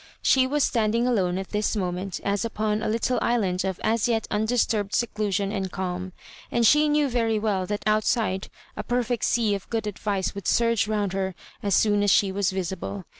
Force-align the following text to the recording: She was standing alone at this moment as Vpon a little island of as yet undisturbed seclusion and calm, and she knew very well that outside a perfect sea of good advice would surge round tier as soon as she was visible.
She 0.23 0.47
was 0.47 0.63
standing 0.63 1.05
alone 1.05 1.37
at 1.37 1.49
this 1.49 1.75
moment 1.75 2.19
as 2.23 2.43
Vpon 2.43 2.83
a 2.83 2.89
little 2.89 3.19
island 3.21 3.63
of 3.63 3.79
as 3.83 4.07
yet 4.07 4.25
undisturbed 4.31 4.95
seclusion 4.95 5.51
and 5.51 5.71
calm, 5.71 6.13
and 6.49 6.65
she 6.65 6.89
knew 6.89 7.07
very 7.07 7.37
well 7.37 7.67
that 7.67 7.83
outside 7.85 8.49
a 8.75 8.81
perfect 8.81 9.23
sea 9.23 9.53
of 9.53 9.69
good 9.69 9.85
advice 9.85 10.33
would 10.33 10.47
surge 10.47 10.87
round 10.87 11.11
tier 11.11 11.35
as 11.61 11.75
soon 11.75 12.01
as 12.01 12.09
she 12.09 12.31
was 12.31 12.49
visible. 12.49 13.05